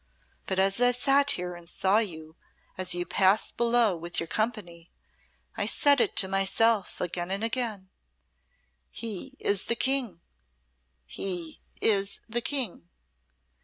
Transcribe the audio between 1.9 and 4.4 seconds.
you as you passed below with your